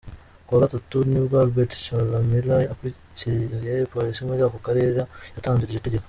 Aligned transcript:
Ku 0.45 0.49
wa 0.53 0.63
gatatu, 0.65 0.97
nibwo 1.11 1.35
Albert 1.43 1.71
Chalamila 1.85 2.55
ukuriye 2.73 3.73
polisi 3.91 4.21
muri 4.27 4.41
ako 4.43 4.57
karera 4.65 5.03
yatanze 5.35 5.63
iryo 5.65 5.81
tegeko. 5.85 5.99